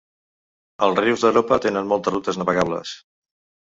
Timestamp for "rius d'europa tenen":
1.05-1.93